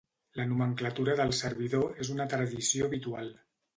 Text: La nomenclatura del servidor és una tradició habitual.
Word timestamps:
La 0.37 0.45
nomenclatura 0.53 1.15
del 1.19 1.33
servidor 1.41 2.01
és 2.07 2.13
una 2.17 2.27
tradició 2.33 2.89
habitual. 2.89 3.31